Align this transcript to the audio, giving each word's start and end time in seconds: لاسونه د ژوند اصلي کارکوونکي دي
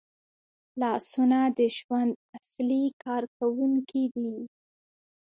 لاسونه 0.81 1.39
د 1.57 1.59
ژوند 1.77 2.11
اصلي 2.39 2.83
کارکوونکي 3.03 4.03
دي 4.15 4.33